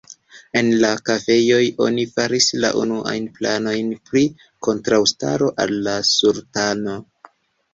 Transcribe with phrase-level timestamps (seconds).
[0.59, 4.25] En la kafejoj, oni faris la unuajn planojn pri
[4.69, 6.99] kontraŭstaro al la sultano.